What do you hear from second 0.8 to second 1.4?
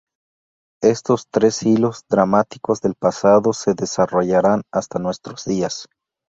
Estos